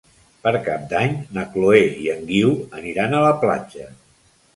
Per 0.45 0.51
Cap 0.67 0.85
d'Any 0.93 1.11
na 1.37 1.43
Chloé 1.55 1.81
i 2.05 2.07
en 2.13 2.23
Guiu 2.31 2.55
aniran 2.79 3.15
a 3.15 3.21
la 3.27 3.35
platja. 3.45 3.87